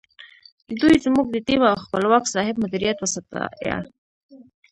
دوی 0.79 0.95
زموږ 1.05 1.27
د 1.31 1.37
ټیم 1.47 1.61
او 1.69 1.75
خپلواک 1.83 2.23
صاحب 2.33 2.55
مدیریت 2.63 2.97
وستایه. 2.99 3.77